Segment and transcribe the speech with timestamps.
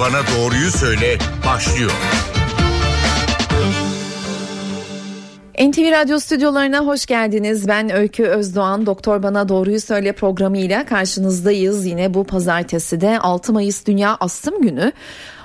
[0.00, 1.90] Bana Doğruyu Söyle başlıyor.
[5.68, 7.68] NTV Radyo stüdyolarına hoş geldiniz.
[7.68, 8.86] Ben Öykü Özdoğan.
[8.86, 11.86] Doktor Bana Doğruyu Söyle programıyla karşınızdayız.
[11.86, 14.92] Yine bu pazartesi de 6 Mayıs Dünya Astım Günü.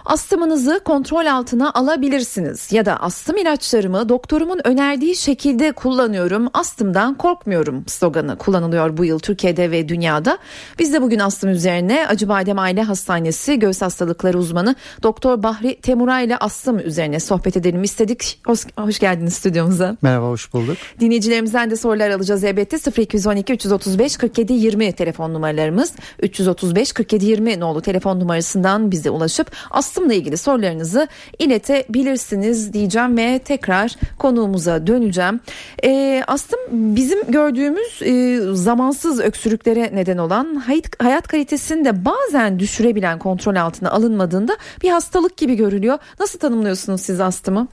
[0.05, 6.47] Astımınızı kontrol altına alabilirsiniz ya da astım ilaçlarımı doktorumun önerdiği şekilde kullanıyorum.
[6.53, 10.37] Astımdan korkmuyorum sloganı kullanılıyor bu yıl Türkiye'de ve dünyada.
[10.79, 16.37] Biz de bugün astım üzerine Acıbadem Aile Hastanesi göğüs hastalıkları uzmanı Doktor Bahri Temuray ile
[16.37, 18.39] astım üzerine sohbet edelim istedik.
[18.45, 19.97] Hoş, hoş geldiniz stüdyomuza.
[20.01, 20.77] Merhaba hoş bulduk.
[20.99, 27.81] Dinleyicilerimizden de sorular alacağız elbette 0212 335 47 20 telefon numaralarımız 335 47 20 nolu
[27.81, 31.07] telefon numarasından bize ulaşıp astım astımla ilgili sorularınızı
[31.39, 35.39] iletebilirsiniz diyeceğim ve tekrar konuğumuza döneceğim.
[35.83, 43.19] E, astım bizim gördüğümüz e, zamansız öksürüklere neden olan hayat, hayat kalitesini de bazen düşürebilen
[43.19, 45.97] kontrol altına alınmadığında bir hastalık gibi görülüyor.
[46.19, 47.67] Nasıl tanımlıyorsunuz siz astımı?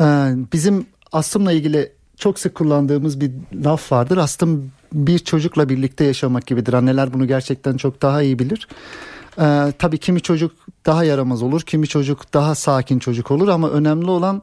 [0.00, 0.04] Ee,
[0.52, 3.30] bizim astımla ilgili çok sık kullandığımız bir
[3.64, 4.16] laf vardır.
[4.16, 6.72] Astım bir çocukla birlikte yaşamak gibidir.
[6.72, 8.68] Anneler bunu gerçekten çok daha iyi bilir.
[9.40, 10.52] Ee, tabii kimi çocuk
[10.86, 14.42] daha yaramaz olur, kimi çocuk daha sakin çocuk olur ama önemli olan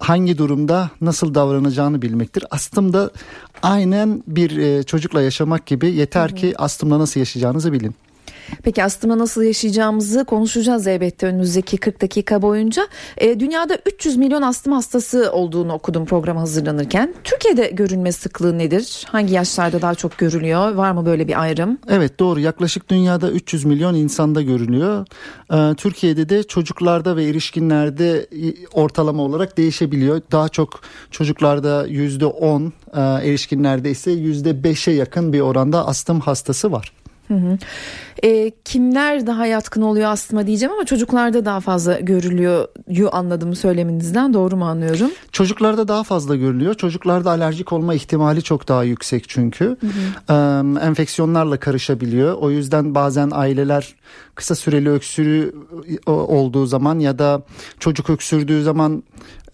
[0.00, 2.44] hangi durumda nasıl davranacağını bilmektir.
[2.50, 3.10] Astım da
[3.62, 7.94] aynen bir e, çocukla yaşamak gibi yeter ki astımla nasıl yaşayacağınızı bilin.
[8.62, 12.88] Peki astıma nasıl yaşayacağımızı konuşacağız elbette önümüzdeki 40 dakika boyunca.
[13.18, 17.14] E, dünyada 300 milyon astım hastası olduğunu okudum program hazırlanırken.
[17.24, 19.06] Türkiye'de görünme sıklığı nedir?
[19.08, 20.74] Hangi yaşlarda daha çok görülüyor?
[20.74, 21.78] Var mı böyle bir ayrım?
[21.88, 25.06] Evet doğru yaklaşık dünyada 300 milyon insanda görülüyor.
[25.52, 28.26] Ee, Türkiye'de de çocuklarda ve erişkinlerde
[28.72, 30.20] ortalama olarak değişebiliyor.
[30.32, 36.92] Daha çok çocuklarda %10 e, erişkinlerde ise %5'e yakın bir oranda astım hastası var.
[37.32, 37.58] Hı hı.
[38.22, 44.34] E, kimler daha yatkın oluyor astıma diyeceğim ama çocuklarda daha fazla görülüyor yu anladığımı söylemenizden
[44.34, 45.10] doğru mu anlıyorum?
[45.32, 46.74] Çocuklarda daha fazla görülüyor.
[46.74, 49.64] Çocuklarda alerjik olma ihtimali çok daha yüksek çünkü.
[49.64, 50.32] Hı hı.
[50.78, 52.34] E, enfeksiyonlarla karışabiliyor.
[52.34, 53.94] O yüzden bazen aileler
[54.34, 55.54] kısa süreli öksürü
[56.06, 57.42] olduğu zaman ya da
[57.78, 59.02] çocuk öksürdüğü zaman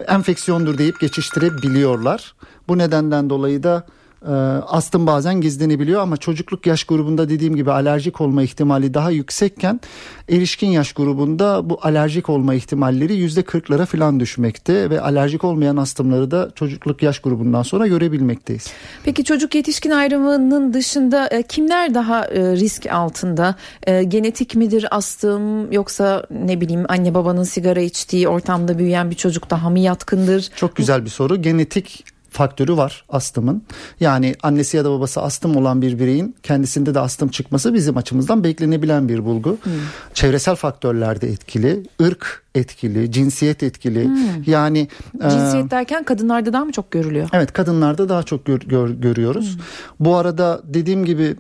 [0.09, 2.35] enfeksiyondur deyip geçiştirebiliyorlar.
[2.69, 3.87] Bu nedenden dolayı da
[4.27, 4.31] e,
[4.67, 9.81] astım bazen gizlenebiliyor ama çocukluk yaş grubunda dediğim gibi alerjik olma ihtimali daha yüksekken
[10.29, 16.31] erişkin yaş grubunda bu alerjik olma ihtimalleri yüzde kırklara falan düşmekte ve alerjik olmayan astımları
[16.31, 18.67] da çocukluk yaş grubundan sonra görebilmekteyiz.
[19.05, 23.55] Peki çocuk yetişkin ayrımının dışında e, kimler daha e, risk altında?
[23.87, 29.51] E, genetik midir astım yoksa ne bileyim anne babanın sigara içtiği ortamda büyüyen bir çocuk
[29.51, 30.51] daha mı yatkındır?
[30.57, 31.43] Çok güzel bir soru.
[31.43, 33.63] Genetik faktörü var astımın.
[34.01, 38.45] Yani annesi ya da babası astım olan bir bireyin kendisinde de astım çıkması bizim açımızdan
[38.45, 39.59] beklenebilen bir bulgu.
[39.63, 39.73] Hmm.
[40.15, 44.05] Çevresel faktörler de etkili, ırk etkili, cinsiyet etkili.
[44.05, 44.43] Hmm.
[44.47, 44.89] Yani
[45.23, 47.29] cinsiyet e, derken kadınlarda daha mı çok görülüyor?
[47.33, 49.55] Evet, kadınlarda daha çok gör, gör, görüyoruz.
[49.55, 49.63] Hmm.
[50.01, 51.37] Bu arada dediğim gibi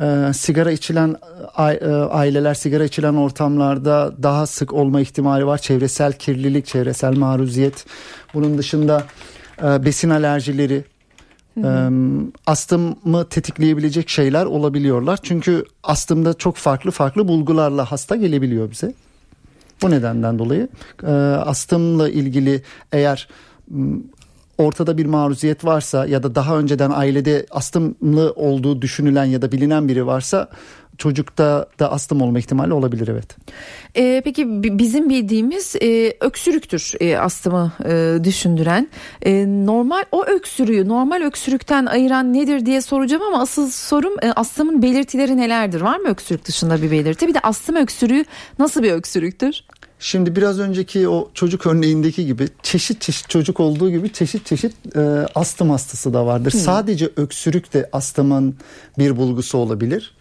[0.00, 1.16] e, sigara içilen
[1.58, 5.58] e, aileler sigara içilen ortamlarda daha sık olma ihtimali var.
[5.58, 7.86] Çevresel kirlilik, çevresel maruziyet.
[8.34, 9.04] Bunun dışında e,
[9.62, 10.84] besin alerjileri,
[11.54, 11.92] Hı hı.
[12.46, 15.18] astımı tetikleyebilecek şeyler olabiliyorlar.
[15.22, 18.94] Çünkü astımda çok farklı farklı bulgularla hasta gelebiliyor bize.
[19.82, 20.68] Bu nedenden dolayı
[21.46, 22.62] astımla ilgili
[22.92, 23.28] eğer
[24.60, 29.88] ortada bir maruziyet varsa ya da daha önceden ailede astımlı olduğu düşünülen ya da bilinen
[29.88, 30.48] biri varsa
[31.00, 33.36] çocukta da astım olma ihtimali olabilir evet.
[33.94, 38.88] E, peki bizim bildiğimiz e, öksürüktür e, astımı e, düşündüren.
[39.22, 44.82] E, normal o öksürüğü normal öksürükten ayıran nedir diye soracağım ama asıl sorum e, astımın
[44.82, 45.80] belirtileri nelerdir?
[45.80, 47.28] Var mı öksürük dışında bir belirti?
[47.28, 48.24] Bir de astım öksürüğü
[48.58, 49.64] nasıl bir öksürüktür?
[50.00, 55.00] Şimdi biraz önceki o çocuk örneğindeki gibi çeşit çeşit çocuk olduğu gibi çeşit çeşit e,
[55.34, 56.52] astım hastası da vardır.
[56.52, 56.60] Hmm.
[56.60, 58.54] Sadece öksürük de astımın
[58.98, 60.14] bir bulgusu olabilir.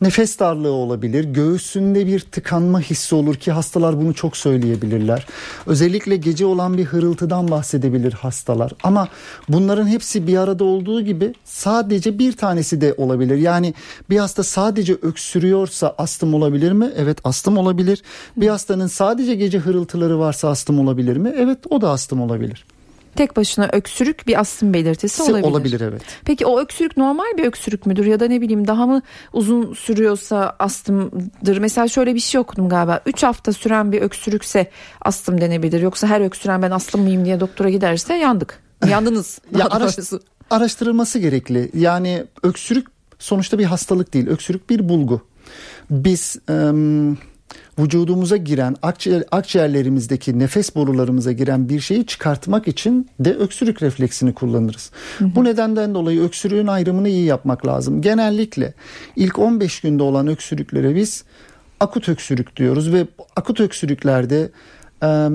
[0.00, 1.24] Nefes darlığı olabilir.
[1.24, 5.26] Göğsünde bir tıkanma hissi olur ki hastalar bunu çok söyleyebilirler.
[5.66, 8.72] Özellikle gece olan bir hırıltıdan bahsedebilir hastalar.
[8.82, 9.08] Ama
[9.48, 13.36] bunların hepsi bir arada olduğu gibi sadece bir tanesi de olabilir.
[13.36, 13.74] Yani
[14.10, 16.90] bir hasta sadece öksürüyorsa astım olabilir mi?
[16.96, 18.02] Evet astım olabilir.
[18.36, 21.34] Bir hastanın sadece gece hırıltıları varsa astım olabilir mi?
[21.36, 22.64] Evet o da astım olabilir
[23.16, 25.44] tek başına öksürük bir astım belirtisi olabilir.
[25.44, 26.02] Olabilir evet.
[26.24, 29.02] Peki o öksürük normal bir öksürük müdür ya da ne bileyim daha mı
[29.32, 31.58] uzun sürüyorsa astımdır?
[31.58, 33.00] Mesela şöyle bir şey okudum galiba.
[33.06, 34.70] 3 hafta süren bir öksürükse
[35.00, 35.80] astım denebilir.
[35.80, 38.64] Yoksa her öksüren ben astım mıyım diye doktora giderse yandık.
[38.88, 39.40] Yandınız.
[39.58, 39.98] ya araş,
[40.50, 41.70] araştırılması gerekli.
[41.74, 42.86] Yani öksürük
[43.18, 44.26] sonuçta bir hastalık değil.
[44.28, 45.20] Öksürük bir bulgu.
[45.90, 47.18] Biz ım,
[47.78, 54.90] vücudumuza giren akciğer, akciğerlerimizdeki nefes borularımıza giren bir şeyi çıkartmak için de öksürük refleksini kullanırız.
[55.18, 55.34] Hı hı.
[55.34, 58.02] Bu nedenden dolayı öksürüğün ayrımını iyi yapmak lazım.
[58.02, 58.74] Genellikle
[59.16, 61.24] ilk 15 günde olan öksürüklere biz
[61.80, 63.06] akut öksürük diyoruz ve
[63.36, 64.50] akut öksürüklerde
[65.02, 65.28] e,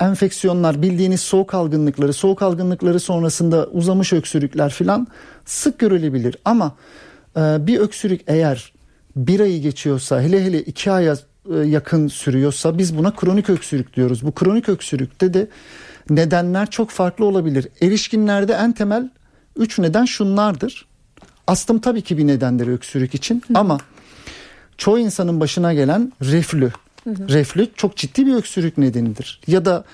[0.00, 5.06] enfeksiyonlar bildiğiniz soğuk algınlıkları soğuk algınlıkları sonrasında uzamış öksürükler filan
[5.44, 6.76] sık görülebilir ama
[7.36, 8.72] e, bir öksürük eğer
[9.16, 11.16] bir ayı geçiyorsa hele hele iki aya
[11.50, 14.22] yakın sürüyorsa biz buna kronik öksürük diyoruz.
[14.22, 15.48] Bu kronik öksürükte de
[16.10, 17.68] nedenler çok farklı olabilir.
[17.80, 19.10] Erişkinlerde en temel
[19.56, 20.86] üç neden şunlardır.
[21.46, 23.58] Astım tabii ki bir nedendir öksürük için Hı.
[23.58, 23.78] ama
[24.78, 26.72] çoğu insanın başına gelen reflü.
[27.04, 27.28] Hı hı.
[27.28, 29.40] Reflü çok ciddi bir öksürük nedenidir.
[29.46, 29.84] Ya da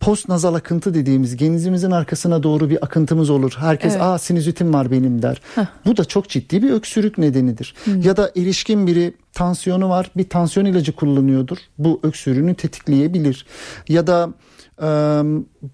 [0.00, 3.56] post nazal akıntı dediğimiz genizimizin arkasına doğru bir akıntımız olur.
[3.58, 4.02] Herkes evet.
[4.02, 5.40] aa sinüzitim var benim der.
[5.54, 5.66] Heh.
[5.86, 7.74] Bu da çok ciddi bir öksürük nedenidir.
[7.84, 7.90] Hı.
[7.90, 11.58] Ya da erişkin biri tansiyonu var bir tansiyon ilacı kullanıyordur.
[11.78, 13.46] Bu öksürüğünü tetikleyebilir.
[13.88, 14.30] Ya da
[14.82, 14.88] e,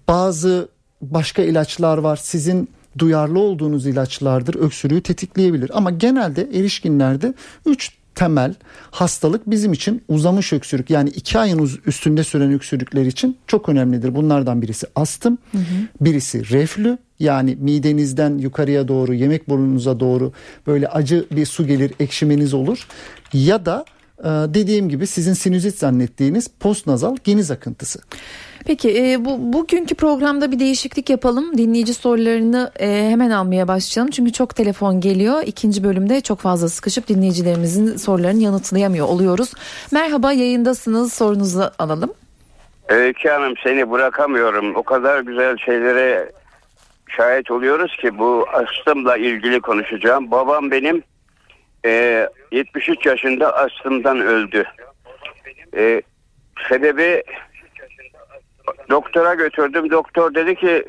[0.07, 0.69] bazı
[1.01, 5.71] başka ilaçlar var sizin duyarlı olduğunuz ilaçlardır öksürüğü tetikleyebilir.
[5.73, 7.33] Ama genelde erişkinlerde
[7.65, 8.55] 3 temel
[8.91, 14.15] hastalık bizim için uzamış öksürük yani iki ayın üstünde süren öksürükler için çok önemlidir.
[14.15, 15.63] Bunlardan birisi astım, hı hı.
[16.01, 20.33] birisi reflü yani midenizden yukarıya doğru yemek burnunuza doğru
[20.67, 22.87] böyle acı bir su gelir ekşimeniz olur
[23.33, 23.85] ya da
[24.25, 27.99] dediğim gibi sizin sinüzit zannettiğiniz postnazal geniz akıntısı.
[28.65, 31.57] Peki e, bu bugünkü programda bir değişiklik yapalım.
[31.57, 34.11] Dinleyici sorularını e, hemen almaya başlayalım.
[34.11, 35.43] Çünkü çok telefon geliyor.
[35.45, 39.53] İkinci bölümde çok fazla sıkışıp dinleyicilerimizin sorularını yanıtlayamıyor oluyoruz.
[39.91, 41.13] Merhaba yayındasınız.
[41.13, 42.13] Sorunuzu alalım.
[42.89, 44.75] Öykü Hanım seni bırakamıyorum.
[44.75, 46.31] O kadar güzel şeylere
[47.07, 50.31] şahit oluyoruz ki bu astımla ilgili konuşacağım.
[50.31, 51.03] Babam benim
[51.85, 54.63] e, 73 yaşında astımdan öldü.
[55.75, 56.01] E,
[56.69, 57.23] sebebi
[58.89, 59.91] doktora götürdüm.
[59.91, 60.85] Doktor dedi ki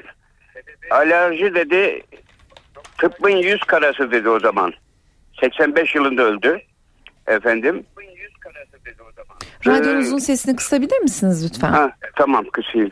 [0.91, 2.02] alerji dedi
[2.99, 4.73] tıbbın yüz karası dedi o zaman.
[5.41, 6.61] 85 yılında öldü.
[7.26, 7.87] Efendim.
[9.67, 11.69] Radyonuzun ee, sesini kısabilir misiniz lütfen?
[11.69, 12.91] Ha, tamam kısayım.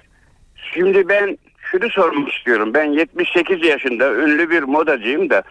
[0.75, 2.75] Şimdi ben şunu sormak istiyorum.
[2.75, 5.43] Ben 78 yaşında ünlü bir modacıyım da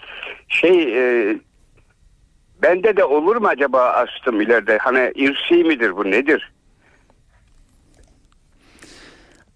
[0.48, 1.36] şey e,
[2.64, 4.78] bende de olur mu acaba astım ileride?
[4.78, 6.52] Hani irsi midir bu nedir?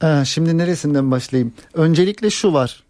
[0.04, 1.54] Ee, şimdi neresinden başlayayım?
[1.74, 2.84] Öncelikle şu var.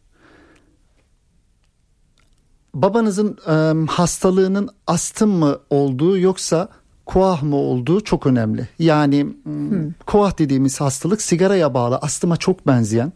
[2.74, 6.70] Babanızın e, hastalığının astım mı olduğu yoksa
[7.06, 8.68] koah mı olduğu çok önemli.
[8.80, 9.92] Yani hmm.
[10.06, 13.14] koah dediğimiz hastalık sigaraya bağlı astıma çok benzeyen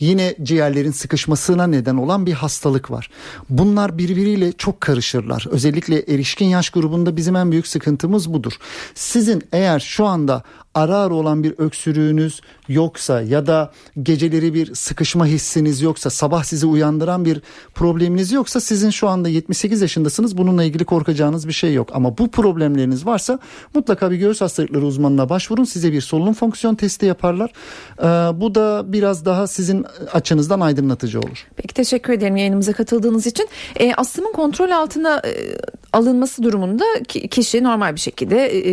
[0.00, 3.10] yine ciğerlerin sıkışmasına neden olan bir hastalık var.
[3.50, 5.46] Bunlar birbiriyle çok karışırlar.
[5.50, 8.52] Özellikle erişkin yaş grubunda bizim en büyük sıkıntımız budur.
[8.94, 10.42] Sizin eğer şu anda
[10.76, 16.66] ara ara olan bir öksürüğünüz yoksa ya da geceleri bir sıkışma hissiniz yoksa sabah sizi
[16.66, 17.40] uyandıran bir
[17.74, 21.88] probleminiz yoksa sizin şu anda 78 yaşındasınız bununla ilgili korkacağınız bir şey yok.
[21.92, 23.38] Ama bu problemleriniz varsa
[23.74, 27.50] mutlaka bir göğüs hastalıkları uzmanına başvurun size bir solunum fonksiyon testi yaparlar.
[27.98, 28.04] Ee,
[28.40, 31.46] bu da biraz daha sizin açınızdan aydınlatıcı olur.
[31.56, 33.48] Peki teşekkür ederim yayınımıza katıldığınız için.
[33.76, 35.56] E, astımın kontrol altına e,
[35.96, 36.84] alınması durumunda
[37.30, 38.64] kişi normal bir şekilde e,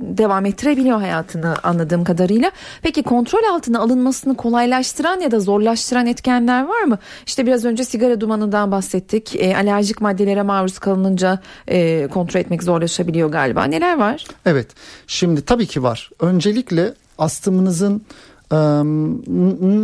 [0.00, 2.50] devam ettirebiliyor hayatını anladığım kadarıyla.
[2.82, 6.98] Peki kontrol altına alınmasını kolaylaştıran ya da zorlaştıran etkenler var mı?
[7.26, 9.36] İşte biraz önce sigara dumanından bahsettik.
[9.36, 13.64] E, alerjik maddelere maruz kalınınca e, kontrol etmek zorlaşabiliyor galiba.
[13.64, 14.24] Neler var?
[14.46, 14.66] Evet.
[15.06, 16.10] Şimdi tabii ki var.
[16.20, 18.02] Öncelikle astımınızın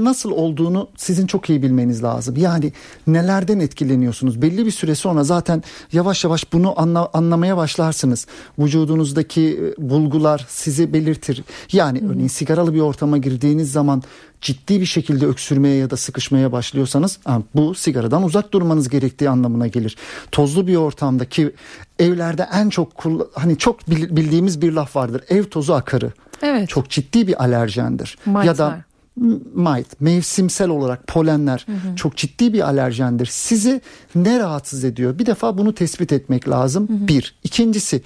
[0.04, 2.36] nasıl olduğunu sizin çok iyi bilmeniz lazım.
[2.36, 2.72] Yani
[3.06, 4.42] nelerden etkileniyorsunuz?
[4.42, 8.26] Belli bir süre sonra zaten yavaş yavaş bunu anla, anlamaya başlarsınız.
[8.58, 11.44] Vücudunuzdaki bulgular sizi belirtir.
[11.72, 12.10] Yani hmm.
[12.10, 14.02] örneğin sigaralı bir ortama girdiğiniz zaman
[14.40, 17.18] ciddi bir şekilde öksürmeye ya da sıkışmaya başlıyorsanız
[17.54, 19.96] bu sigaradan uzak durmanız gerektiği anlamına gelir.
[20.32, 21.52] Tozlu bir ortamdaki
[21.98, 22.88] evlerde en çok
[23.34, 25.22] hani çok bildiğimiz bir laf vardır.
[25.28, 26.12] Ev tozu akarı.
[26.42, 26.68] Evet.
[26.68, 28.18] Çok ciddi bir alerjendir.
[28.26, 28.84] Might ya da
[29.54, 31.96] might mevsimsel olarak polenler hı hı.
[31.96, 33.26] çok ciddi bir alerjendir.
[33.26, 33.80] Sizi
[34.14, 35.18] ne rahatsız ediyor?
[35.18, 36.88] Bir defa bunu tespit etmek lazım.
[36.88, 37.08] Hı hı.
[37.08, 37.34] Bir.
[37.44, 38.02] İkincisi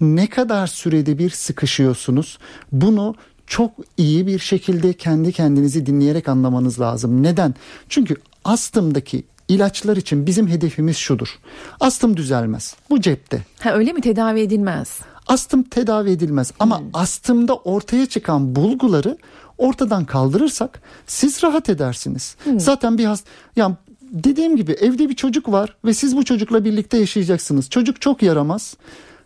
[0.00, 2.38] ne kadar sürede bir sıkışıyorsunuz?
[2.72, 3.14] Bunu
[3.46, 7.22] çok iyi bir şekilde kendi kendinizi dinleyerek anlamanız lazım.
[7.22, 7.54] Neden?
[7.88, 11.38] Çünkü astımdaki ilaçlar için bizim hedefimiz şudur.
[11.80, 12.76] Astım düzelmez.
[12.90, 13.42] Bu cepte.
[13.60, 15.00] Ha öyle mi tedavi edilmez?
[15.26, 16.86] Astım tedavi edilmez ama hmm.
[16.92, 19.18] astımda ortaya çıkan bulguları
[19.58, 22.36] ortadan kaldırırsak siz rahat edersiniz.
[22.44, 22.60] Hmm.
[22.60, 23.26] Zaten bir hast
[23.56, 27.70] yani dediğim gibi evde bir çocuk var ve siz bu çocukla birlikte yaşayacaksınız.
[27.70, 28.76] Çocuk çok yaramaz.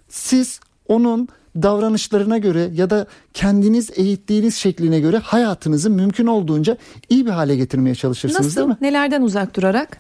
[0.09, 1.29] Siz onun
[1.63, 6.77] davranışlarına göre ya da kendiniz eğittiğiniz şekline göre hayatınızı mümkün olduğunca
[7.09, 8.57] iyi bir hale getirmeye çalışırsınız Nasıl?
[8.57, 8.77] değil mi?
[8.81, 9.99] Nelerden uzak durarak?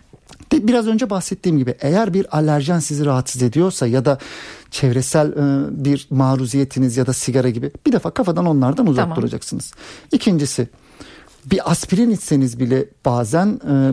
[0.52, 4.18] De biraz önce bahsettiğim gibi eğer bir alerjen sizi rahatsız ediyorsa ya da
[4.70, 9.16] çevresel e, bir maruziyetiniz ya da sigara gibi bir defa kafadan onlardan uzak Tamam.
[9.16, 9.72] duracaksınız.
[10.12, 10.68] İkincisi
[11.46, 13.92] bir aspirin içseniz bile bazen e,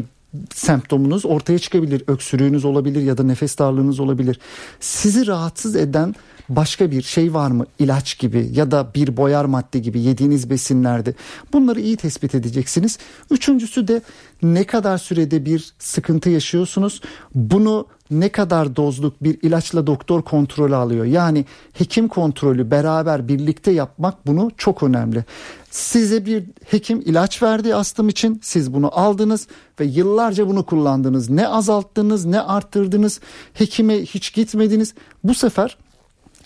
[0.53, 2.03] semptomunuz ortaya çıkabilir.
[2.07, 4.39] Öksürüğünüz olabilir ya da nefes darlığınız olabilir.
[4.79, 6.15] Sizi rahatsız eden
[6.49, 7.65] başka bir şey var mı?
[7.79, 11.13] İlaç gibi ya da bir boyar madde gibi yediğiniz besinlerde.
[11.53, 12.97] Bunları iyi tespit edeceksiniz.
[13.31, 14.01] Üçüncüsü de
[14.43, 17.01] ne kadar sürede bir sıkıntı yaşıyorsunuz?
[17.35, 21.05] Bunu ne kadar dozluk bir ilaçla doktor kontrolü alıyor.
[21.05, 25.25] Yani hekim kontrolü beraber birlikte yapmak bunu çok önemli.
[25.71, 29.47] Size bir hekim ilaç verdi astım için siz bunu aldınız
[29.79, 31.29] ve yıllarca bunu kullandınız.
[31.29, 33.19] Ne azalttınız ne arttırdınız
[33.53, 34.93] hekime hiç gitmediniz.
[35.23, 35.77] Bu sefer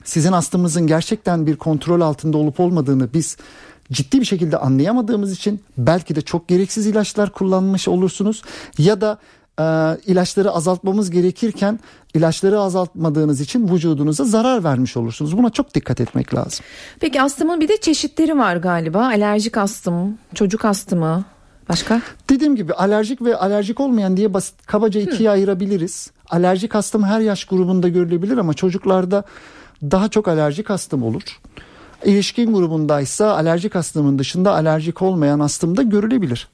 [0.10, 3.38] sizin astımınızın gerçekten bir kontrol altında olup olmadığını biz
[3.92, 8.42] ciddi bir şekilde anlayamadığımız için belki de çok gereksiz ilaçlar kullanmış olursunuz
[8.78, 9.18] ya da
[9.60, 9.64] e,
[10.12, 11.80] ilaçları azaltmamız gerekirken
[12.14, 15.38] ilaçları azaltmadığınız için vücudunuza zarar vermiş olursunuz.
[15.38, 16.66] Buna çok dikkat etmek lazım.
[17.00, 19.06] Peki astımın bir de çeşitleri var galiba.
[19.06, 21.26] Alerjik astım, çocuk astımı.
[21.70, 22.02] Başka?
[22.30, 26.12] Dediğim gibi alerjik ve alerjik olmayan diye basit kabaca ikiye ayırabiliriz.
[26.30, 29.24] Alerjik astım her yaş grubunda görülebilir ama çocuklarda
[29.84, 31.22] daha çok alerjik astım olur.
[32.06, 36.48] İlişkin grubundaysa alerjik astımın dışında alerjik olmayan astım da görülebilir.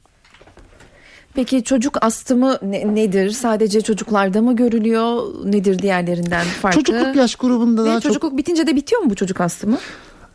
[1.33, 3.29] Peki çocuk astımı ne- nedir?
[3.31, 5.23] Sadece çocuklarda mı görülüyor?
[5.45, 6.83] Nedir diğerlerinden farklı?
[6.83, 9.77] Çocukluk yaş grubunda Ve daha çocukluk bitince de bitiyor mu bu çocuk astımı?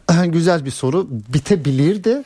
[0.09, 1.07] çok güzel bir soru.
[1.11, 2.25] Bitebilir de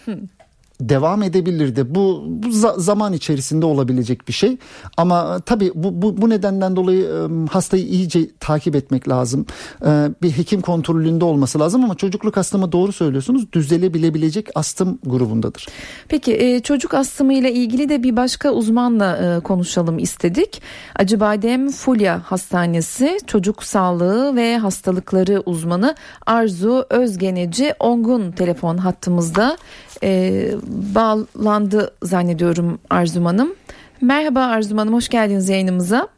[0.80, 4.56] devam edebilir de bu, bu za- zaman içerisinde olabilecek bir şey
[4.96, 9.46] ama e, tabii bu, bu, bu nedenden dolayı hastayı iyice takip etmek lazım
[9.86, 15.66] E, bir hekim kontrolünde olması lazım ama çocukluk astımı doğru söylüyorsunuz düzelebilebilecek astım grubundadır.
[16.08, 20.62] Peki e, çocuk astımı ile ilgili de bir başka uzmanla konuşalım istedik.
[20.96, 25.94] Acıbadem Fulya Hastanesi Çocuk Sağlığı ve Hastalıkları uzmanı
[26.26, 29.56] Arzu Özgeneci Ongun telefon hattımızda
[30.04, 30.50] e,
[30.94, 33.54] bağlandı zannediyorum Arzum Hanım.
[34.00, 36.08] Merhaba Arzum Hanım hoş geldiniz yayınımıza.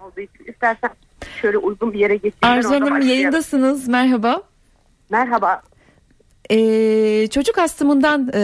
[0.00, 0.90] olduğu için istersen
[1.40, 2.34] şöyle uygun bir yere geçeyim.
[2.42, 4.42] Arzu Hanım yayındasınız merhaba.
[5.10, 5.62] Merhaba.
[6.50, 8.40] Ee, çocuk astımından e,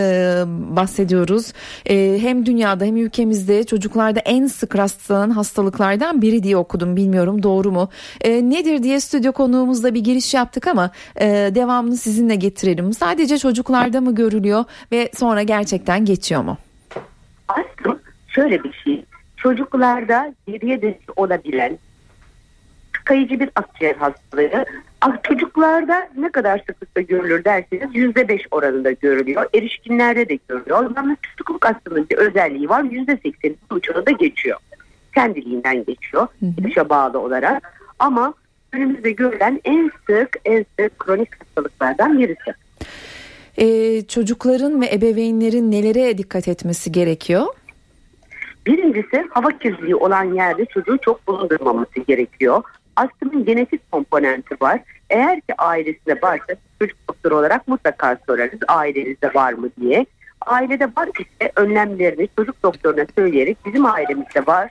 [0.77, 1.53] bahsediyoruz.
[1.87, 6.97] E, hem dünyada hem ülkemizde çocuklarda en sık rastlanan hastalıklardan biri diye okudum.
[6.97, 7.89] Bilmiyorum doğru mu?
[8.21, 10.91] E, nedir diye stüdyo konuğumuzda bir giriş yaptık ama
[11.21, 12.93] e, devamını sizinle getirelim.
[12.93, 16.59] Sadece çocuklarda mı görülüyor ve sonra gerçekten geçiyor mu?
[17.49, 19.05] Astım şöyle bir şey.
[19.37, 21.79] Çocuklarda geriye dönüş olabilen
[23.05, 24.65] kayıcı bir akciğer hastalığı.
[25.05, 29.47] Ah, Çocuklarda ne kadar sıklıkla görülür derseniz yüzde beş oranında görülüyor.
[29.55, 30.91] Erişkinlerde de görülüyor.
[30.97, 32.83] Yalnız çocukluk astımının bir özelliği var.
[32.83, 34.59] Yüzde seksenin uçağı da geçiyor.
[35.15, 36.27] Kendiliğinden geçiyor.
[36.65, 37.73] Yaşa bağlı olarak.
[37.99, 38.35] Ama
[38.73, 42.55] önümüzde görülen en sık en sık kronik hastalıklardan birisi.
[43.57, 47.47] E, çocukların ve ebeveynlerin nelere dikkat etmesi gerekiyor?
[48.67, 52.63] Birincisi hava kirliliği olan yerde çocuğu çok bulundurmaması gerekiyor.
[52.97, 54.81] Astımın genetik komponenti var.
[55.11, 60.07] Eğer ki ailesinde varsa çocuk doktoru olarak mutlaka sorarız ailenizde var mı diye.
[60.47, 64.71] Ailede var ise önlemlerini çocuk doktoruna söyleyerek bizim ailemizde var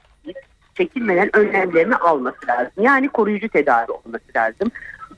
[0.75, 2.71] çekinmeden önlemlerini alması lazım.
[2.77, 4.71] Yani koruyucu tedavi olması lazım.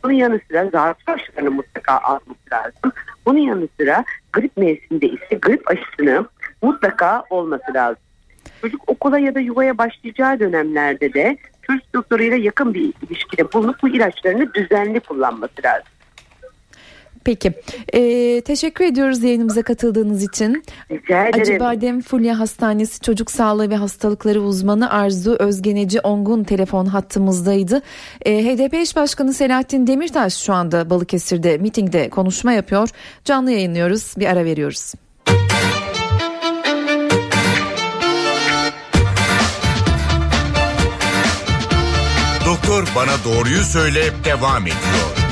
[0.03, 2.91] Bunun yanı sıra zarf aşılarını mutlaka alması lazım.
[3.25, 6.25] Bunun yanı sıra grip mevsiminde ise grip aşısını
[6.61, 8.03] mutlaka olması lazım
[8.63, 13.87] çocuk okula ya da yuvaya başlayacağı dönemlerde de çocuk doktoruyla yakın bir ilişkide bulunup bu
[13.87, 15.93] ilaçlarını düzenli kullanması lazım.
[17.25, 17.53] Peki.
[17.93, 20.63] E, teşekkür ediyoruz yayınımıza katıldığınız için.
[20.91, 21.41] Rica ederim.
[21.41, 27.81] Acıbadem Fulya Hastanesi Çocuk Sağlığı ve Hastalıkları Uzmanı Arzu Özgeneci Ongun telefon hattımızdaydı.
[28.25, 32.89] E, HDP eş başkanı Selahattin Demirtaş şu anda Balıkesir'de mitingde konuşma yapıyor.
[33.25, 34.13] Canlı yayınlıyoruz.
[34.17, 34.93] Bir ara veriyoruz.
[42.63, 45.22] Doktor bana doğruyu söyle devam ediyor.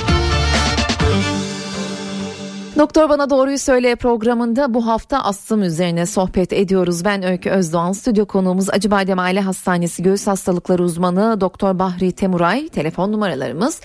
[2.77, 7.05] Doktor Bana Doğruyu Söyle programında bu hafta astım üzerine sohbet ediyoruz.
[7.05, 12.67] Ben Öykü Özdoğan, stüdyo konuğumuz Acıbadem Aile Hastanesi Göğüs Hastalıkları Uzmanı Doktor Bahri Temuray.
[12.67, 13.81] Telefon numaralarımız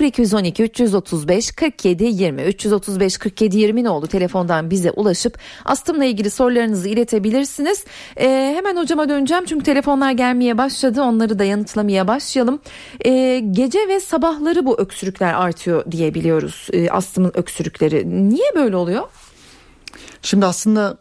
[0.00, 6.88] 0212 335 47 20 335 47 20 ne oldu telefondan bize ulaşıp astımla ilgili sorularınızı
[6.88, 7.84] iletebilirsiniz.
[8.16, 11.02] Ee, hemen hocama döneceğim çünkü telefonlar gelmeye başladı.
[11.02, 12.60] Onları da yanıtlamaya başlayalım.
[13.04, 16.68] Ee, gece ve sabahları bu öksürükler artıyor diyebiliyoruz.
[16.72, 18.29] Ee, astımın öksürükleri.
[18.30, 19.02] Niye böyle oluyor?
[20.22, 20.98] Şimdi aslında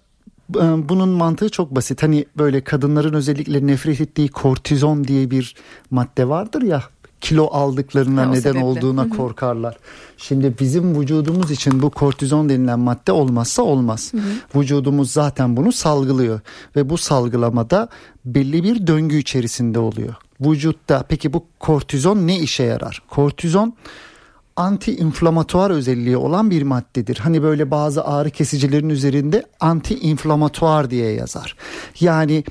[0.56, 2.04] e, bunun mantığı çok basit.
[2.04, 5.56] Hani böyle kadınların özellikle nefret ettiği kortizon diye bir
[5.92, 6.84] madde vardır ya
[7.22, 8.64] kilo aldıklarına Ha, neden sebeple.
[8.64, 9.78] olduğuna korkarlar.
[10.18, 14.12] Şimdi bizim vücudumuz için bu kortizon denilen madde olmazsa olmaz.
[14.56, 16.40] Vücudumuz zaten bunu salgılıyor
[16.76, 17.90] ve bu salgılamada
[18.26, 20.16] belli bir döngü içerisinde oluyor.
[20.42, 23.02] Vücutta peki bu kortizon ne işe yarar?
[23.10, 23.74] Kortizon
[24.56, 27.18] anti-inflamatuar özelliği olan bir maddedir.
[27.18, 31.56] Hani böyle bazı ağrı kesicilerin üzerinde anti-inflamatuar diye yazar.
[32.00, 32.44] Yani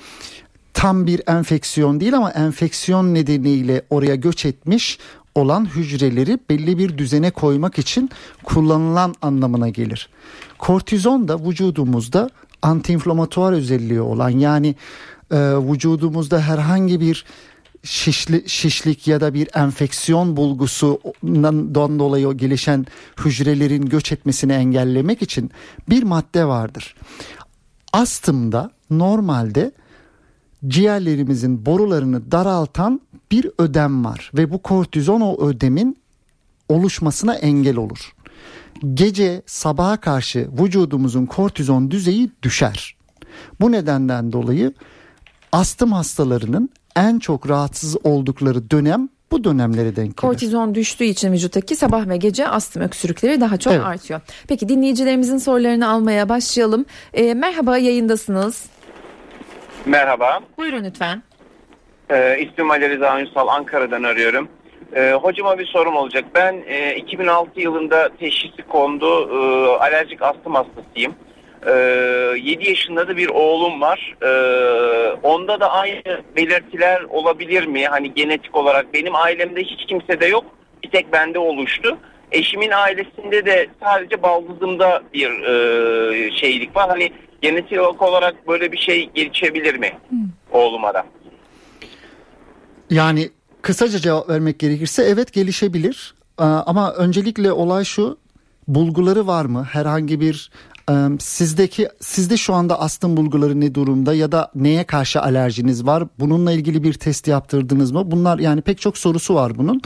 [0.75, 4.99] tam bir enfeksiyon değil ama enfeksiyon nedeniyle oraya göç etmiş
[5.35, 8.11] olan hücreleri belli bir düzene koymak için
[8.45, 10.09] kullanılan anlamına gelir.
[10.59, 12.31] Kortizon da vücudumuzda
[12.63, 14.75] antiinflamatuar özelliği olan yani
[15.31, 17.25] e, vücudumuzda herhangi bir
[17.83, 22.87] şişli, şişlik ya da bir enfeksiyon bulgusundan dolayı gelişen
[23.25, 25.51] hücrelerin göç etmesini engellemek için
[25.89, 26.95] bir madde vardır.
[27.93, 29.73] Astımda normalde
[30.69, 35.99] ciğerlerimizin borularını daraltan bir ödem var ve bu kortizon o ödemin
[36.69, 38.13] oluşmasına engel olur.
[38.95, 42.97] Gece sabaha karşı vücudumuzun kortizon düzeyi düşer.
[43.61, 44.75] Bu nedenden dolayı
[45.53, 50.15] astım hastalarının en çok rahatsız oldukları dönem bu dönemlere denk gelir.
[50.15, 53.85] Kortizon düştüğü için vücuttaki sabah ve gece astım öksürükleri daha çok Evet.
[53.87, 54.21] artıyor.
[54.49, 56.85] Peki dinleyicilerimizin sorularını almaya başlayalım.
[57.15, 58.67] Ee, merhaba yayındasınız.
[59.87, 61.23] Merhaba, Buyurun lütfen.
[62.11, 64.49] ee, ismim Ali Rıza Ünsal, Ankara'dan arıyorum.
[64.97, 66.25] Ee, hocama bir sorum olacak.
[66.35, 71.15] Ben e, 2006 yılında teşhisi kondu, e, alerjik astım hastasıyım.
[71.67, 71.73] E,
[72.43, 74.17] 7 yaşında da bir oğlum var.
[74.23, 74.31] E,
[75.23, 76.03] onda da aynı
[76.37, 77.87] belirtiler olabilir mi?
[77.87, 80.45] Hani genetik olarak benim ailemde hiç kimsede yok,
[80.85, 81.99] bir tek bende oluştu.
[82.33, 86.89] Eşimin ailesinde de sadece baldızımda bir e, şeylik var.
[86.89, 89.93] Hani genetik olarak böyle bir şey gelişebilir mi
[90.53, 91.07] oğluma da?
[92.91, 93.29] Yani
[93.63, 96.15] kısaca cevap vermek gerekirse evet gelişebilir.
[96.41, 98.19] Ee, Ama öncelikle olay şu
[98.69, 99.69] bulguları var mı?
[99.73, 100.51] Herhangi bir
[101.21, 106.05] sizdeki sizde şu anda astım bulguları ne durumda ya da neye karşı alerjiniz var?
[106.19, 108.11] Bununla ilgili bir test yaptırdınız mı?
[108.11, 109.81] Bunlar yani pek çok sorusu var bunun.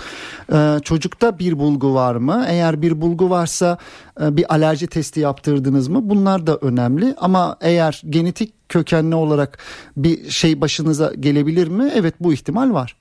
[0.52, 2.44] Ee, Çocukta bir bulgu var mı?
[2.48, 3.78] Eğer bir bulgu varsa
[4.20, 6.00] e, bir alerji testi yaptırdınız mı?
[6.02, 9.58] Bunlar da önemli ama eğer genetik kökenli olarak
[9.96, 11.92] bir şey başınıza gelebilir mi?
[11.94, 12.96] Evet bu ihtimal var.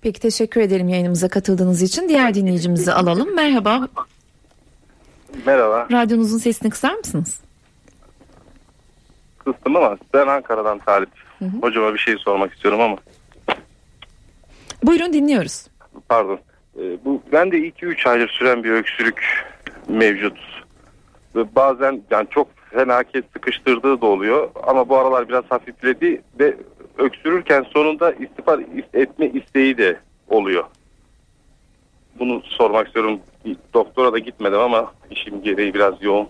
[0.00, 2.08] Peki teşekkür ederim yayınımıza katıldığınız için.
[2.08, 3.34] Diğer dinleyicimizi alalım.
[3.34, 3.88] Merhaba.
[5.46, 5.88] Merhaba.
[5.92, 7.45] Radyonuzun sesini kısar mısınız?
[9.46, 11.08] Kıstım ama ben Ankara'dan Talip.
[11.60, 12.96] Hocama bir şey sormak istiyorum ama
[14.82, 15.66] Buyurun dinliyoruz.
[16.08, 16.38] pardon.
[16.78, 19.46] Ee, bu ben de 2-3 aydır süren bir öksürük
[19.88, 20.38] mevcut.
[21.36, 26.56] Ve bazen yani çok felaket sıkıştırdığı da oluyor ama bu aralar biraz hafifledi ve
[26.98, 28.58] öksürürken sonunda istifa
[28.94, 30.64] etme isteği de oluyor.
[32.18, 33.20] Bunu sormak istiyorum.
[33.74, 36.28] Doktora da gitmedim ama işim gereği biraz yoğun.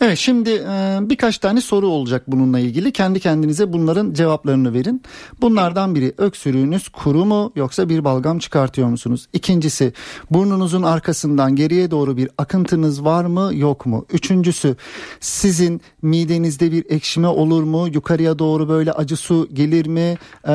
[0.00, 2.92] Evet şimdi e, birkaç tane soru olacak bununla ilgili.
[2.92, 5.02] Kendi kendinize bunların cevaplarını verin.
[5.40, 9.26] Bunlardan biri öksürüğünüz kuru mu yoksa bir balgam çıkartıyor musunuz?
[9.32, 9.92] İkincisi
[10.30, 14.06] burnunuzun arkasından geriye doğru bir akıntınız var mı yok mu?
[14.12, 14.76] Üçüncüsü
[15.20, 17.88] sizin midenizde bir ekşime olur mu?
[17.92, 20.18] Yukarıya doğru böyle acı su gelir mi?
[20.48, 20.52] E,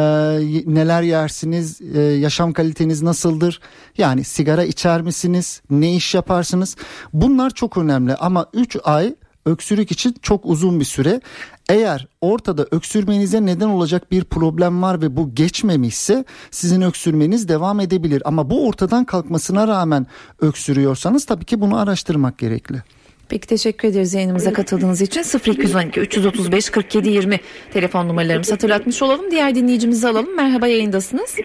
[0.65, 1.82] neler yersiniz?
[1.82, 3.60] E, yaşam kaliteniz nasıldır?
[3.97, 5.62] Yani sigara içer misiniz?
[5.69, 6.75] Ne iş yaparsınız?
[7.13, 11.21] Bunlar çok önemli ama 3 ay öksürük için çok uzun bir süre.
[11.69, 18.21] Eğer ortada öksürmenize neden olacak bir problem var ve bu geçmemişse sizin öksürmeniz devam edebilir.
[18.25, 20.08] Ama bu ortadan kalkmasına rağmen
[20.41, 22.84] öksürüyorsanız tabii ki bunu araştırmak gerekli.
[23.30, 27.39] Peki teşekkür ederiz yayınımıza katıldığınız için 0212 335 47 20
[27.73, 29.32] telefon numaralarımızı hatırlatmış olalım.
[29.32, 30.36] Diğer dinleyicimizi alalım.
[30.36, 31.36] Merhaba yayındasınız.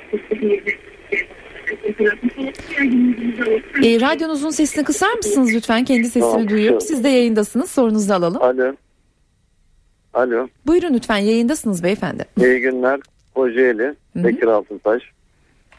[3.85, 5.85] E, radyonuzun sesini kısar mısınız lütfen?
[5.85, 6.79] Kendi sesimi Tamam, duyuyorum.
[6.79, 6.81] kısıyorum.
[6.81, 7.71] Siz de yayındasınız.
[7.71, 8.43] Sorunuzu alalım.
[8.43, 8.75] Alo.
[10.15, 10.49] Alo.
[10.67, 12.25] Buyurun lütfen yayındasınız beyefendi.
[12.41, 13.01] İyi günler.
[13.35, 13.95] Kocaeli.
[14.17, 15.03] Bekir Altıntaş.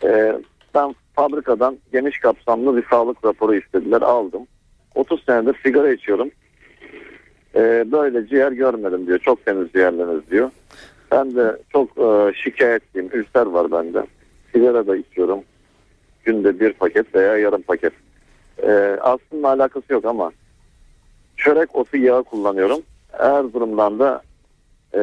[0.03, 0.33] Ee,
[0.75, 4.01] ben fabrikadan geniş kapsamlı bir sağlık raporu istediler.
[4.01, 4.47] Aldım.
[4.95, 6.29] 30 senedir sigara içiyorum.
[7.55, 9.19] Ee, böyle ciğer görmedim diyor.
[9.19, 10.51] Çok temiz ciğerleriniz diyor.
[11.11, 13.09] Ben de çok e, şikayetliyim.
[13.13, 14.05] Ülser var bende.
[14.53, 15.39] Sigara da içiyorum.
[16.27, 17.93] Günde bir paket veya yarım paket.
[18.63, 20.31] Ee, aslında alakası yok ama
[21.37, 22.79] çörek otu yağı kullanıyorum.
[23.19, 24.21] Erzurum'dan da
[24.95, 24.99] e,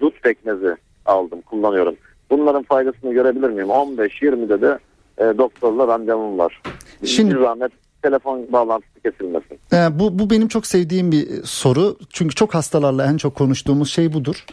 [0.00, 1.96] dut pekmezi aldım, kullanıyorum.
[2.30, 3.68] Bunların faydasını görebilir miyim?
[3.68, 4.78] 15-20'de de
[5.18, 6.62] e, doktorla randevum var.
[7.04, 7.72] Şimdi- Bir zahmet
[8.02, 9.58] telefon bağlantısı kesilmesin.
[9.72, 11.96] Ee, bu, bu benim çok sevdiğim bir soru.
[12.10, 14.44] Çünkü çok hastalarla en çok konuştuğumuz şey budur.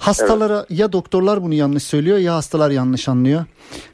[0.00, 3.44] Hastalara ya doktorlar bunu yanlış söylüyor ya hastalar yanlış anlıyor.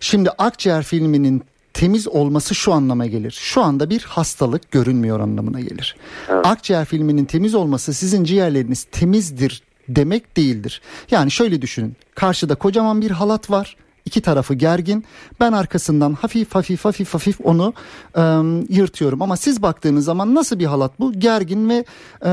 [0.01, 1.43] Şimdi akciğer filminin
[1.83, 3.39] temiz olması şu anlama gelir.
[3.41, 5.97] Şu anda bir hastalık görünmüyor anlamına gelir.
[6.45, 10.81] Akciğer filminin temiz olması sizin ciğerleriniz temizdir demek değildir.
[11.11, 11.97] Yani şöyle düşünün.
[12.15, 13.77] Karşıda kocaman bir halat var.
[14.05, 15.05] İki tarafı gergin.
[15.41, 17.75] Ben arkasından hafif hafif hafif hafif onu
[18.17, 18.21] e,
[18.69, 19.23] yırtıyorum.
[19.23, 21.13] Ama siz baktığınız zaman nasıl bir halat bu?
[21.13, 21.85] Gergin ve
[22.25, 22.33] e,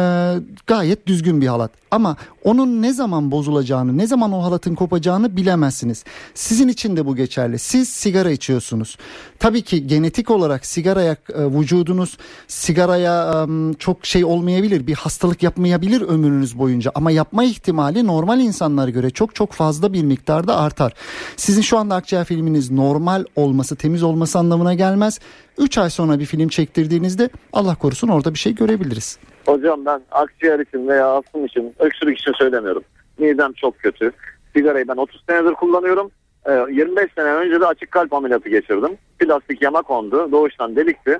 [0.67, 1.71] gayet düzgün bir halat.
[1.91, 6.04] Ama onun ne zaman bozulacağını, ne zaman o halatın kopacağını bilemezsiniz.
[6.34, 7.60] Sizin için de bu geçerli.
[7.60, 8.97] Siz sigara içiyorsunuz.
[9.39, 13.47] Tabii ki genetik olarak sigaraya e, vücudunuz sigaraya
[13.80, 14.88] çok şey olmayabilir.
[14.88, 16.91] Bir hastalık yapmayabilir ömrünüz boyunca.
[16.95, 20.93] Ama yapma ihtimali normal insanlara göre çok çok fazla bir miktarda artar.
[21.38, 25.19] Sizin şu anda akciğer filminiz normal olması, temiz olması anlamına gelmez.
[25.58, 29.17] 3 ay sonra bir film çektirdiğinizde Allah korusun orada bir şey görebiliriz.
[29.49, 32.83] Hocam ben akciğer için veya astım için, öksürük için söylemiyorum.
[33.17, 34.12] Midem çok kötü.
[34.55, 36.12] Sigarayı ben 30 senedir kullanıyorum.
[36.45, 38.97] Ee, 25 sene önce de açık kalp ameliyatı geçirdim.
[39.19, 40.31] Plastik yama kondu.
[40.31, 41.19] Doğuştan delikti.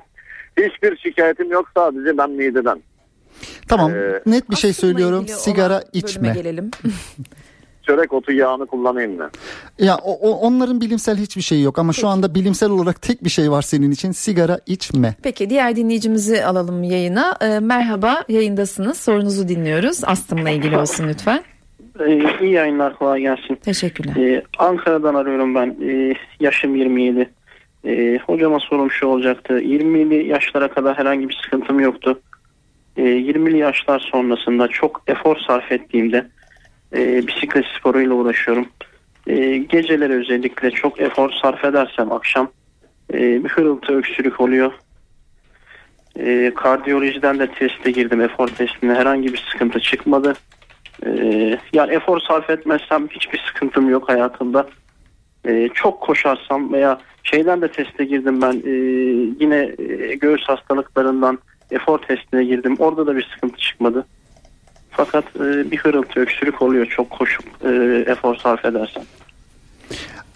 [0.58, 2.82] Hiçbir şikayetim yok sadece ben mideden.
[3.68, 5.28] Tamam Ee, net bir şey söylüyorum.
[5.28, 6.30] Sigara içme.
[6.34, 6.72] gelelim.
[7.90, 9.30] Çörek otu yağını kullanayım mı?
[9.80, 13.30] Ya o, o- onların bilimsel hiçbir şeyi yok ama şu anda bilimsel olarak tek bir
[13.30, 14.12] şey var senin için.
[14.12, 15.16] Sigara içme.
[15.24, 17.36] Peki diğer dinleyicimizi alalım yayına.
[17.42, 18.98] Ee, merhaba yayındasınız.
[18.98, 20.04] Sorunuzu dinliyoruz.
[20.04, 21.44] Astımla ilgili olsun lütfen.
[22.00, 23.56] Ee, iyi yayınlar kolay gelsin.
[23.56, 24.16] Teşekkürler.
[24.16, 25.76] Ee, Ankara'dan arıyorum ben.
[25.90, 27.30] Ee, yaşım 27.
[27.86, 29.54] Ee, hocama sorum şu olacaktı.
[29.60, 32.20] 20'li yaşlara kadar herhangi bir sıkıntım yoktu.
[32.98, 36.28] Ee, 20'li yaşlar sonrasında çok efor sarf ettiğimde
[36.96, 38.68] e, bisiklet sporuyla uğraşıyorum.
[39.28, 42.52] Ee, geceleri özellikle çok efor sarf edersem akşam
[43.14, 44.72] e, bir hırıltı öksürük oluyor.
[46.20, 50.34] Ee, kardiyolojiden de teste girdim efor testine herhangi bir sıkıntı çıkmadı.
[51.06, 54.68] Ee, yani efor sarf etmezsem hiçbir sıkıntım yok hayatımda.
[55.48, 58.70] Ee, çok koşarsam veya şeyden de teste girdim ben ee,
[59.40, 61.40] yine ee, göğüs hastalıklarından
[61.72, 62.76] efor testine girdim.
[62.80, 64.06] Orada da bir sıkıntı çıkmadı.
[65.00, 69.04] Fakat ee, bir hırıltı öksürük oluyor çok koşup ee, efor sarf edersem.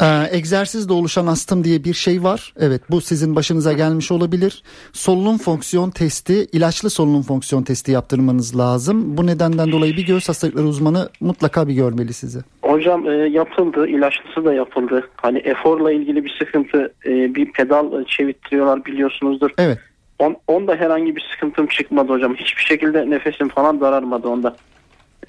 [0.02, 2.54] Ee, egzersizle oluşan astım diye bir şey var.
[2.60, 4.63] Evet bu sizin başınıza gelmiş olabilir.
[4.93, 9.17] Solunum fonksiyon testi, ilaçlı solunum fonksiyon testi yaptırmanız lazım.
[9.17, 12.39] Bu nedenden dolayı bir göğüs hastalıkları uzmanı mutlaka bir görmeli sizi.
[12.62, 15.10] Hocam e, yapıldı, ilaçlısı da yapıldı.
[15.15, 19.49] Hani eforla ilgili bir sıkıntı, e, bir pedal çevirtiyorlar biliyorsunuzdur.
[19.58, 19.80] Evet.
[20.23, 22.36] On, onda herhangi bir sıkıntım çıkmadı hocam.
[22.36, 24.55] Hiçbir şekilde nefesim falan dararmadı onda.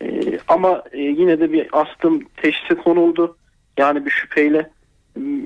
[0.02, 0.06] E,
[0.48, 3.36] ama e, yine de bir astım teşhisi konuldu.
[3.78, 4.70] Yani bir şüpheyle.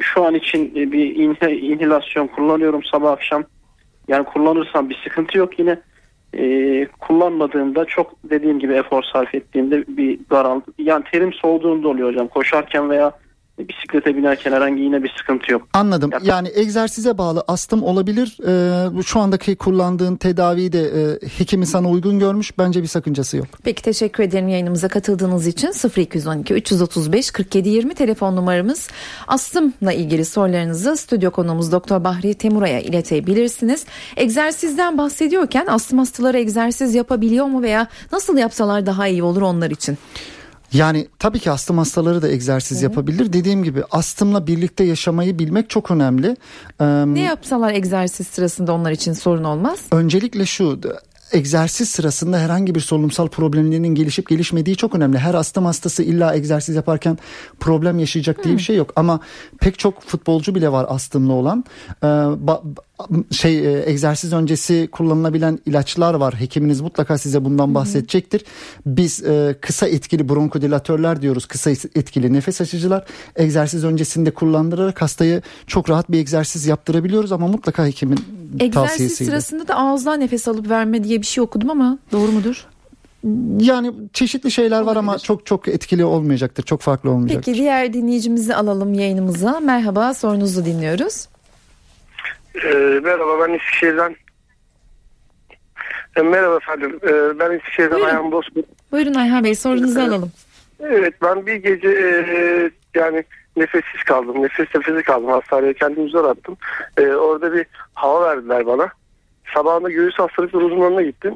[0.00, 3.44] Şu an için e, bir inhe, inhilasyon kullanıyorum sabah akşam.
[4.08, 5.78] Yani kullanırsam bir sıkıntı yok yine.
[6.34, 10.64] E, kullanmadığımda çok dediğim gibi efor sarf ettiğimde bir daraldı.
[10.78, 12.28] Yani terim soğuduğunda oluyor hocam.
[12.28, 13.12] Koşarken veya
[13.58, 15.62] bisiklete binerken herhangi yine bir sıkıntı yok.
[15.72, 16.10] Anladım.
[16.12, 18.36] Ya- Yani egzersize bağlı astım olabilir.
[18.46, 22.58] Ee, şu andaki kullandığın tedaviyi de e, hekimi sana uygun görmüş.
[22.58, 23.46] Bence bir sakıncası yok.
[23.64, 28.88] Peki teşekkür ederim yayınımıza katıldığınız için 0212 335 47 20 telefon numaramız.
[29.28, 33.84] Astımla ilgili sorularınızı stüdyo konuğumuz Doktor Bahri Temura'ya iletebilirsiniz.
[34.16, 39.98] Egzersizden bahsediyorken astım hastaları egzersiz yapabiliyor mu veya nasıl yapsalar daha iyi olur onlar için?
[40.72, 43.32] Yani tabii ki astım hastaları da egzersiz yapabilir.
[43.32, 46.36] Dediğim gibi astımla birlikte yaşamayı bilmek çok önemli.
[46.80, 49.78] Ee, Ne yapsalar egzersiz sırasında onlar için sorun olmaz?
[49.92, 50.80] Öncelikle şu
[51.32, 55.18] egzersiz sırasında herhangi bir solunumsal problemlerinin gelişip gelişmediği çok önemli.
[55.18, 57.18] Her astım hastası illa egzersiz yaparken
[57.60, 58.92] problem yaşayacak diye bir şey yok.
[58.96, 59.20] Ama
[59.60, 61.64] pek çok futbolcu bile var astımlı olan.
[62.02, 62.62] Ee, ba-
[63.30, 66.40] şey e, egzersiz öncesi kullanılabilen ilaçlar var.
[66.40, 68.44] Hekiminiz mutlaka size bundan bahsedecektir.
[68.86, 71.46] Biz e, kısa etkili bronkodilatörler diyoruz.
[71.46, 73.04] Kısa etkili nefes açıcılar.
[73.36, 78.18] Egzersiz öncesinde kullandırarak hastayı çok rahat bir egzersiz yaptırabiliyoruz ama mutlaka hekimin
[78.60, 79.30] Egzersiz tavsiyesiyle.
[79.30, 82.66] sırasında da ağızdan nefes alıp verme diye bir şey okudum ama doğru mudur?
[83.60, 86.62] Yani çeşitli şeyler var ama çok çok etkili olmayacaktır.
[86.62, 87.52] Çok farklı olmayacaktır.
[87.52, 89.60] Peki diğer dinleyicimizi alalım yayınımıza.
[89.60, 91.28] Merhaba sorunuzu dinliyoruz.
[92.64, 94.16] Ee, merhaba ben Eskişehir'den.
[96.16, 97.00] E, merhaba efendim.
[97.02, 98.08] E, ben Eskişehir'den Buyurun.
[98.08, 98.66] Ayhan Bozkurt.
[98.92, 100.32] Buyurun Ayhan Bey sorunuzu alalım.
[100.80, 103.24] Evet ben bir gece e, yani
[103.56, 104.42] nefessiz kaldım.
[104.42, 105.30] Nefes nefesi kaldım.
[105.30, 106.56] Hastaneye kendimi zor attım.
[106.96, 108.88] E, orada bir hava verdiler bana.
[109.54, 111.34] Sabahında göğüs hastalıkları uzmanına gittim.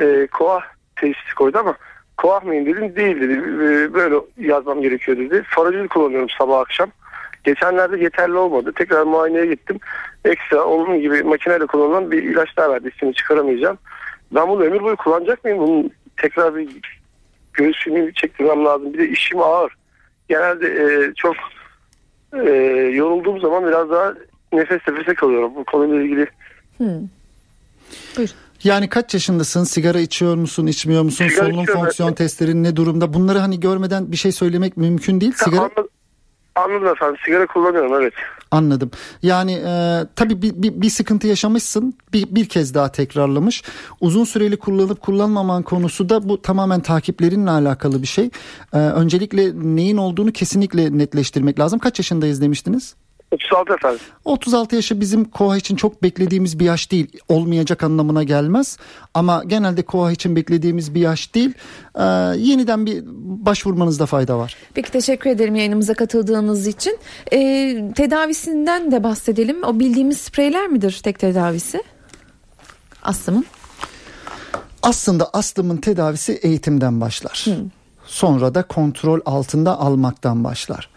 [0.00, 0.62] E, koah
[0.96, 1.76] teşhisi koydu ama
[2.16, 2.96] koah mıyım dedim.
[2.96, 3.32] Değil dedi.
[3.32, 5.42] E, böyle yazmam gerekiyor dedi.
[5.46, 6.90] Faracil kullanıyorum sabah akşam.
[7.44, 8.72] Geçenlerde yeterli olmadı.
[8.76, 9.78] Tekrar muayeneye gittim.
[10.24, 12.92] Ekstra onun gibi makineyle kullanılan bir ilaç daha verdi.
[12.96, 13.78] İsmini çıkaramayacağım.
[14.32, 15.58] Ben bunu ömür boyu kullanacak mıyım?
[15.58, 16.68] Bunun tekrar bir
[17.52, 18.92] göğüs filmini çektirmem lazım.
[18.92, 19.76] Bir de işim ağır.
[20.28, 21.34] Genelde e, çok
[22.46, 22.50] e,
[22.94, 24.14] yorulduğum zaman biraz daha
[24.52, 25.54] nefes nefese kalıyorum.
[25.54, 26.26] Bu konuyla ilgili
[26.76, 27.08] Hmm.
[28.64, 29.64] Yani kaç yaşındasın?
[29.64, 31.28] Sigara içiyor musun, içmiyor musun?
[31.28, 33.14] Sigara Solunum içiyorum, fonksiyon testlerin ne durumda?
[33.14, 35.32] Bunları hani görmeden bir şey söylemek mümkün değil.
[35.36, 35.88] Sigara Anladım,
[36.54, 37.16] anladım efendim.
[37.24, 38.12] Sigara kullanıyorum evet.
[38.50, 38.90] Anladım.
[39.22, 41.94] Yani e, tabii bir, bir, bir sıkıntı yaşamışsın.
[42.12, 43.62] Bir, bir kez daha tekrarlamış.
[44.00, 48.30] Uzun süreli kullanıp kullanmaman konusu da bu tamamen takiplerinle alakalı bir şey.
[48.72, 51.78] E, öncelikle neyin olduğunu kesinlikle netleştirmek lazım.
[51.78, 52.94] Kaç yaşındayız demiştiniz?
[53.32, 54.00] 36 efendim.
[54.24, 57.06] 36 yaşı bizim koa için çok beklediğimiz bir yaş değil.
[57.28, 58.78] Olmayacak anlamına gelmez.
[59.14, 61.54] Ama genelde koa için beklediğimiz bir yaş değil.
[61.94, 62.02] E,
[62.36, 63.02] yeniden bir
[63.46, 64.56] başvurmanızda fayda var.
[64.74, 66.98] Peki teşekkür ederim yayınımıza katıldığınız için.
[67.32, 69.64] Ee, tedavisinden de bahsedelim.
[69.64, 71.82] O bildiğimiz spreyler midir tek tedavisi?
[73.02, 73.44] Astımın.
[74.82, 77.46] Aslında astımın tedavisi eğitimden başlar.
[78.06, 80.88] Sonra da kontrol altında almaktan başlar.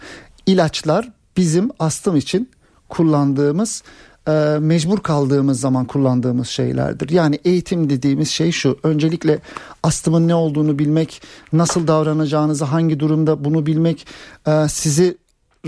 [0.46, 2.50] İlaçlar bizim astım için
[2.90, 3.84] kullandığımız
[4.28, 7.10] e, mecbur kaldığımız zaman kullandığımız şeylerdir.
[7.10, 8.78] Yani eğitim dediğimiz şey şu.
[8.84, 9.40] Öncelikle
[9.84, 11.22] astımın ne olduğunu bilmek,
[11.54, 14.08] nasıl davranacağınızı, hangi durumda bunu bilmek,
[14.48, 15.18] e, sizi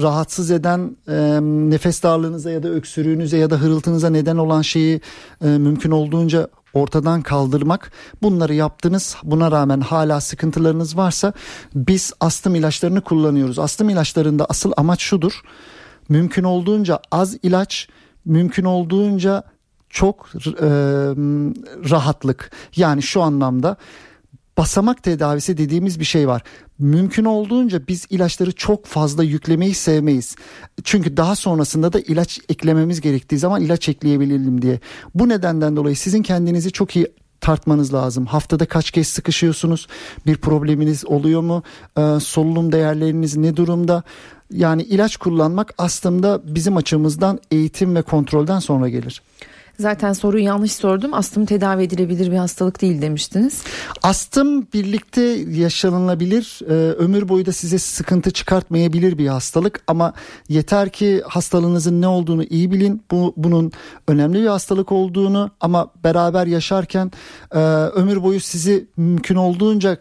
[0.01, 5.01] rahatsız eden e, nefes darlığınıza ya da öksürüğünüze ya da hırıltınıza neden olan şeyi
[5.41, 7.91] mümkün olduğunca ortadan kaldırmak.
[8.21, 9.15] Bunları yaptınız.
[9.23, 11.33] Buna rağmen hala sıkıntılarınız varsa
[11.75, 13.59] biz astım ilaçlarını kullanıyoruz.
[13.59, 15.41] Astım ilaçlarında asıl amaç şudur.
[16.09, 17.87] Mümkün olduğunca az ilaç,
[18.25, 19.43] mümkün olduğunca
[19.89, 20.69] çok e,
[21.89, 22.51] rahatlık.
[22.75, 23.77] Yani şu anlamda
[24.57, 26.43] basamak tedavisi dediğimiz bir şey var.
[26.79, 30.35] Mümkün olduğunca biz ilaçları çok fazla yüklemeyi sevmeyiz.
[30.83, 34.79] Çünkü daha sonrasında da ilaç eklememiz gerektiği zaman ilaç ekleyebilelim diye.
[35.15, 37.07] Bu nedenden dolayı sizin kendinizi çok iyi
[37.41, 38.25] tartmanız lazım.
[38.25, 39.87] Haftada kaç kez sıkışıyorsunuz?
[40.25, 41.63] Bir probleminiz oluyor mu?
[41.97, 44.03] Ee, solunum değerleriniz ne durumda?
[44.51, 49.21] Yani ilaç kullanmak aslında bizim açımızdan eğitim ve kontrolden sonra gelir.
[49.79, 51.13] Zaten soruyu yanlış sordum.
[51.13, 53.63] Astım tedavi edilebilir bir hastalık değil demiştiniz.
[54.03, 60.13] Astım birlikte yaşanılabilir, e, ömür boyu da size sıkıntı çıkartmayabilir bir hastalık ama
[60.49, 63.01] yeter ki hastalığınızın ne olduğunu iyi bilin.
[63.11, 63.71] Bu bunun
[64.07, 67.11] önemli bir hastalık olduğunu ama beraber yaşarken
[67.51, 69.97] e, ömür boyu sizi mümkün olduğunca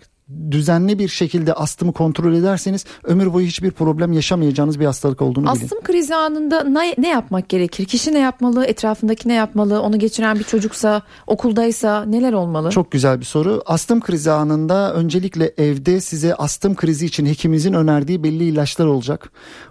[0.50, 5.64] düzenli bir şekilde astımı kontrol ederseniz ömür boyu hiçbir problem yaşamayacağınız bir hastalık olduğunu bilin.
[5.64, 7.84] Astım krizi anında ne, ne yapmak gerekir?
[7.84, 8.64] Kişi ne yapmalı?
[8.64, 9.82] Etrafındaki ne yapmalı?
[9.82, 12.70] Onu geçiren bir çocuksa, okuldaysa neler olmalı?
[12.70, 13.62] Çok güzel bir soru.
[13.66, 19.30] Astım krizi anında öncelikle evde size astım krizi için hekiminizin önerdiği belli ilaçlar olacak.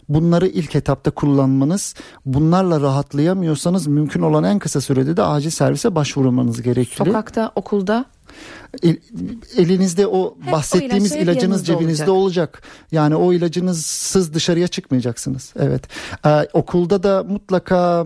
[0.09, 6.61] Bunları ilk etapta kullanmanız, bunlarla rahatlayamıyorsanız mümkün olan en kısa sürede de acil servise başvurmanız
[6.61, 6.95] gerekli.
[6.95, 8.05] Sokakta, okulda.
[8.83, 8.97] El-
[9.57, 12.61] elinizde o Hep o bahsettiğimiz ilaçlar hep ilacınız cebinizde olacak.
[12.91, 15.53] Yani o ilacınızsız dışarıya çıkmayacaksınız.
[15.59, 15.83] Evet.
[16.25, 18.05] Ee, okulda da mutlaka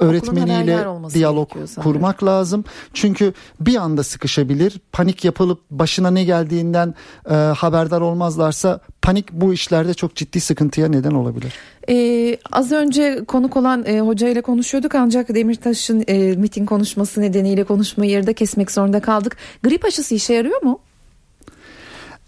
[0.00, 0.84] öğretmeniyle
[1.14, 1.82] diyalog sanırım.
[1.82, 2.64] kurmak lazım.
[2.94, 4.80] Çünkü bir anda sıkışabilir.
[4.92, 6.94] Panik yapılıp başına ne geldiğinden
[7.30, 11.52] e, haberdar olmazlarsa panik bu işlerde çok ciddi sıkıntıya neden olabilir.
[11.88, 17.64] Ee, az önce konuk olan e, hoca ile konuşuyorduk ancak Demirtaş'ın e, miting konuşması nedeniyle
[17.64, 19.36] konuşmayı yarıda kesmek zorunda kaldık.
[19.62, 20.78] Grip aşısı işe yarıyor mu?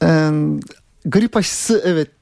[0.02, 0.30] Ee,
[1.06, 2.15] grip aşısı evet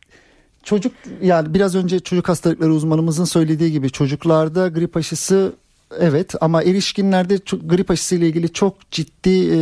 [0.64, 5.52] çocuk yani biraz önce çocuk hastalıkları uzmanımızın söylediği gibi çocuklarda grip aşısı
[6.00, 9.58] evet ama erişkinlerde grip aşısı ile ilgili çok ciddi e,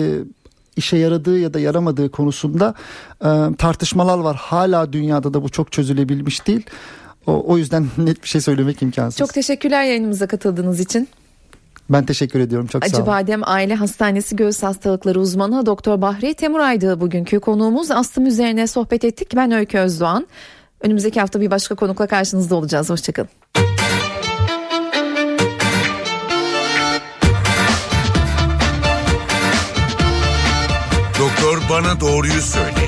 [0.76, 2.74] işe yaradığı ya da yaramadığı konusunda
[3.20, 4.36] e, tartışmalar var.
[4.36, 6.66] Hala dünyada da bu çok çözülebilmiş değil.
[7.26, 9.18] O, o yüzden net bir şey söylemek imkansız.
[9.18, 11.08] Çok teşekkürler yayınımıza katıldığınız için.
[11.90, 12.66] ben teşekkür ediyorum.
[12.66, 13.02] Çok sağ olun.
[13.02, 17.90] Acıbadem Aile Hastanesi Göğüs Hastalıkları Uzmanı Doktor Bahri Temuray'dı bugünkü konuğumuz.
[17.90, 19.28] Astım üzerine sohbet ettik.
[19.36, 20.26] Ben Öykü Özdoğan.
[20.82, 22.90] Önümüzdeki hafta bir başka konukla karşınızda olacağız.
[22.90, 23.28] Hoşçakalın.
[31.18, 32.81] Doktor bana doğruyu söyle.